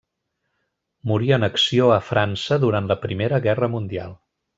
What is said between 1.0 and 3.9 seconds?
Morí en acció a França durant la Primera Guerra